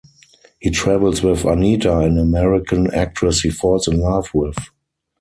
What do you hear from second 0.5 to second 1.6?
He travels with